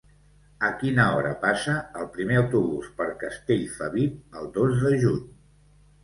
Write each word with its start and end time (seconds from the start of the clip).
A 0.67 0.69
quina 0.83 1.03
hora 1.17 1.33
passa 1.41 1.75
el 2.03 2.07
primer 2.15 2.39
autobús 2.41 2.87
per 3.01 3.07
Castellfabib 3.23 4.39
el 4.41 4.49
dos 4.57 4.79
de 4.87 4.95
juny? 5.05 5.21